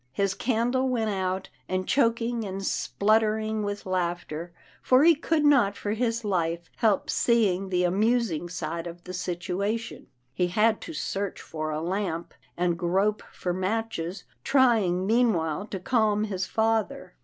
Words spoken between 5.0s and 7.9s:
he could not for his life help seeing the